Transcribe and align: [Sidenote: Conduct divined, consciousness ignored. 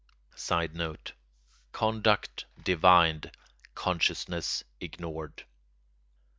[Sidenote: 0.35 1.13
Conduct 1.73 2.45
divined, 2.63 3.31
consciousness 3.75 4.63
ignored. 4.79 5.45